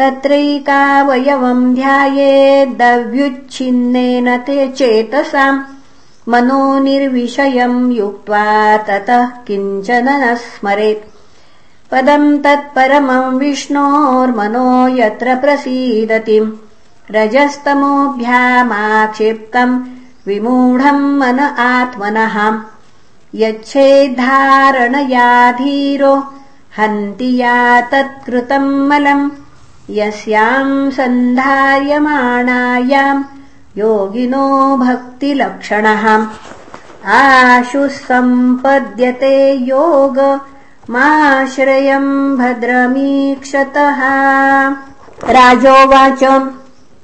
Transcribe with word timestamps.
तत्रैकावयवम् 0.00 1.74
ध्यायेद्दव्युच्छिन्नेन 1.74 4.36
ते 4.36 4.68
चेतसाम् 4.68 5.60
मनो 6.28 6.78
निर्विषयम् 6.78 7.92
युक्त्वा 7.92 8.76
ततः 8.76 9.26
किञ्चन 9.26 10.08
न 10.08 10.34
स्मरेत्। 10.34 11.08
पदम् 11.90 12.38
तत्परमम् 12.38 13.38
विष्णोर्मनो 13.38 14.88
यत्र 14.88 15.34
प्रसीदति। 15.34 16.62
रजस्तमोऽभ्यामाक्षिप्तम् 17.10 19.84
विमूढम् 20.26 21.18
मन 21.18 21.40
आत्मनः। 21.40 22.60
यच्छेद्धारणया 23.34 25.52
धीरो 25.52 26.32
हन्ति 26.78 27.36
या 27.36 27.80
तत्कृतम् 27.80 28.88
मलम् 28.88 29.30
यस्याम् 29.90 30.90
सन्धार्यमाणायाम् 30.90 33.24
योगिनो 33.78 34.76
भक्तिलक्षणः। 34.76 36.26
आशुः 37.06 37.88
सम्पद्यते 37.88 39.52
योग 39.52 40.40
माश्रयम् 40.90 42.36
भद्रमीक्षतः। 42.36 44.00
राजोवाच 45.32 46.52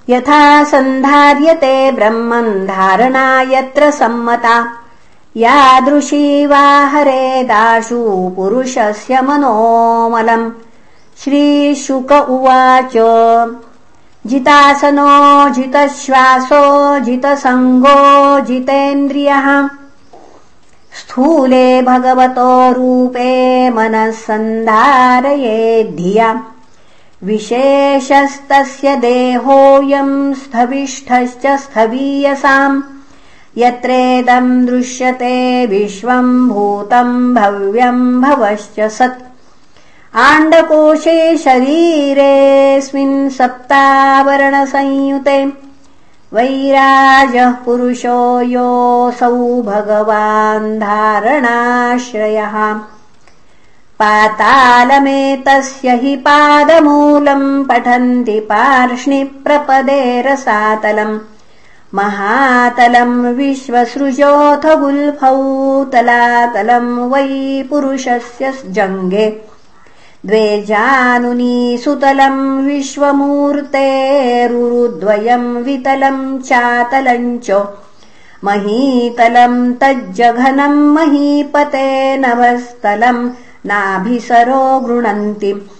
यथा 0.08 0.64
सन्धार्यते 0.64 1.92
ब्रह्मन् 1.92 2.66
धारणा 2.66 3.40
यत्र 3.40 3.90
सम्मता। 3.90 4.72
यादृशी 5.36 6.46
वा 6.46 6.86
हरेदाशु 6.86 8.32
पुरुषस्य 8.36 9.20
मनोमलम् 9.20 10.50
श्रीशुक 11.24 12.12
उवाच। 12.12 12.92
जितासनो 14.26 15.48
जितश्वासो 15.48 16.98
जितसङ्गो 16.98 18.40
जितेन्द्रियः। 18.40 19.68
स्थूले 20.92 21.82
भगवतो 21.82 22.72
रूपे 22.72 23.70
मनः 23.70 24.10
सन्धारयेद्धिया 24.10 26.44
विशेषस्तस्य 27.24 28.96
देहोऽयम् 28.96 30.34
स्थविष्ठश्च 30.34 31.46
स्थवीयसाम्। 31.46 32.82
यत्रेदम् 33.58 34.66
दृश्यते 34.66 35.66
विश्वम् 35.66 36.48
भूतम् 36.48 37.34
भव्यम् 37.34 38.22
भवश्च 38.22 38.80
सत् 38.80 39.35
आण्डकोशे 40.18 41.36
शरीरेऽस्मिन् 41.36 43.30
सप्तावरणसंयुते 43.30 45.52
वैराजः 46.32 47.50
पुरुषो 47.50 48.40
योऽसौ 48.40 49.62
भगवान् 49.62 50.80
धारणाश्रयः। 50.80 52.80
पातालमेतस्य 54.00 55.90
हि 55.90 56.16
पादमूलम् 56.16 57.64
पठन्ति 57.64 58.40
पार्ष्णिप्रपदे 58.40 60.22
रसातलम्। 60.22 61.18
महातलम् 61.94 63.26
विश्वसृजोऽथ 63.26 64.76
गुल्फौ 64.76 65.84
तलातलम् 65.84 66.98
वै 66.98 67.66
पुरुषस्य 67.70 68.54
जङ्गे 68.66 69.55
द्वे 70.24 70.62
जानुनी 70.62 71.78
सुतलम् 71.78 72.66
विश्वमूर्तेरुरुद्वयम् 72.66 75.56
वितलम् 75.56 76.38
चातलम् 76.38 77.38
च 77.38 77.50
महीतलम् 78.44 79.74
तज्जघनम् 79.74 80.94
महीपते 80.94 82.16
नभस्थलम् 82.16 83.30
नाभिसरो 83.66 84.80
गृणन्ति। 84.80 85.70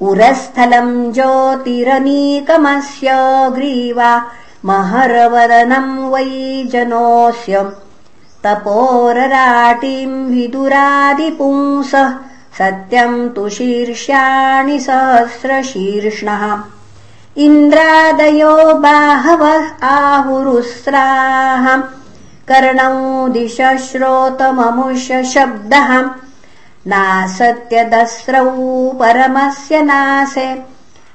उरस्थलम् 0.00 1.12
ज्योतिरनीकमस्य 1.12 3.08
ग्रीवा 3.50 4.26
महरवदनम् 4.64 6.10
वै 6.10 6.68
जनोऽस्य। 6.72 7.72
तपोरराटिम् 8.44 10.30
विदुरादिपुंसः 10.30 12.14
सत्यम् 12.58 13.30
तु 13.30 13.48
शीर्ष्याणि 13.48 14.80
सहस्रशीर्ष्णः। 14.80 16.64
इन्द्रादयो 17.36 18.74
बाहवः 18.74 19.86
आहुरुस्राः। 19.86 21.82
कर्णौ 22.48 23.28
दिश 23.28 23.60
श्रोतममुष्य 23.60 25.24
शब्दः 25.24 26.10
नासत्यदस्रौ 26.86 28.90
परमस्य 28.90 29.82
नासे। 29.82 30.62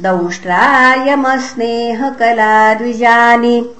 दंष्ट्रायमस्नेहकला 0.00 2.74
द्विजानि 2.74 3.70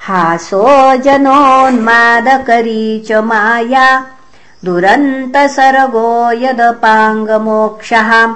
हासो 0.00 0.96
जनोन्मादकरी 0.96 3.00
च 3.00 3.12
माया 3.12 4.06
दुरन्तसर्गो 4.64 6.32
यदपाङ्गमोक्षः। 6.32 8.34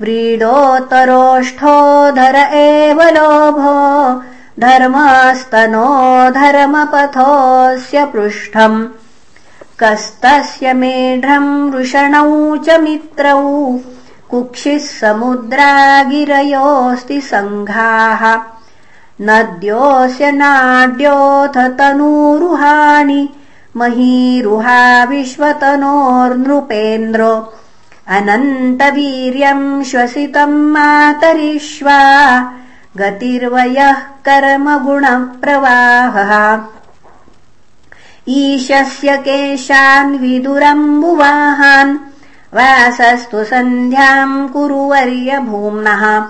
व्रीडोत्तरोष्ठोधर 0.00 2.54
एव 2.54 3.02
लोभो 3.02 4.22
धर्मस्तनो 4.60 6.30
धर्मपथोऽस्य 6.30 8.04
पृष्ठम्। 8.04 8.86
कस्तस्य 9.80 10.72
मेढ्रम् 10.72 11.72
वृषणौ 11.72 12.56
च 12.56 12.80
मित्रौ 12.80 13.78
कुक्षिः 14.30 14.78
समुद्रागिरयोऽस्ति 14.78 17.20
सङ्घाः। 17.20 18.38
नद्योऽस्य 19.20 20.32
नाड्योऽथ 20.32 21.78
तनूरुहाणि 21.78 23.28
महीरुहा 23.76 25.04
विश्वतनोर्नृपेन्द्रो। 25.04 27.52
अनन्तवीर्यम् 28.08 29.84
श्वसितम् 29.84 30.52
मातरिष्वा 30.52 32.00
गतिर्वयः 32.96 33.94
कर्मगुणप्रवाहः। 33.94 36.60
ईशस्य 38.28 39.16
केशान् 39.16 40.18
विदुरम्बुवाहान् 40.18 41.98
वासस्तु 42.54 43.44
सन्ध्याम् 43.44 44.48
कुरुवर्य 44.48 45.38
भूम्नः 45.38 46.24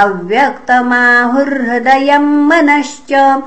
अव्यक्तमाहुर्हृदयम् 0.00 2.48
मनश्च 2.48 3.42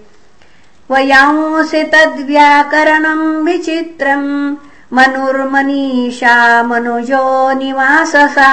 वयांसि 0.91 1.83
तद्व्याकरणम् 1.83 3.45
विचित्रम् 3.45 4.55
मनुर्मनीषा 4.93 6.63
मनुजो 6.63 7.25
निवाससा 7.59 8.49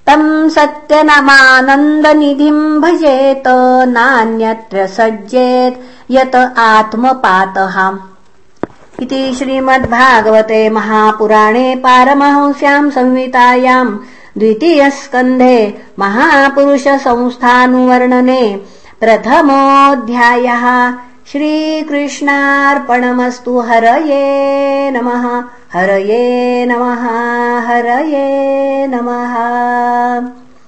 तम् 0.07 0.51
सत्यनमानन्दनिधिम् 0.51 2.81
भजेत 2.83 3.47
नान्यत्र 3.89 4.87
सज्जेत् 4.87 5.81
यत 6.11 6.35
आत्मपातः। 6.59 7.77
इति 9.03 9.35
श्रीमद्भागवते 9.39 10.69
महापुराणे 10.77 11.67
पारमहंस्याम् 11.85 12.91
संहितायाम् 12.91 13.99
द्वितीयस्कन्धे 14.39 15.59
महापुरुषसंस्थानुवर्णने 15.99 18.43
प्रथमोऽध्यायः। 19.01 20.65
श्रीकृष्णार्पणमस्तु 21.33 23.55
हरये 23.61 24.91
नमः 24.91 25.25
हरये 25.73 26.65
नमः 26.67 27.03
हरये 27.67 28.87
नमः 28.93 29.35